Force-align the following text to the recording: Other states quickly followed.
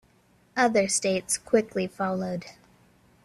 Other 0.57 0.87
states 0.87 1.37
quickly 1.37 1.85
followed. 1.85 2.45